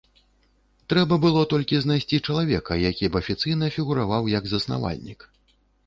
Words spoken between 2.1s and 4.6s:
чалавека, які б афіцыйна фігураваў як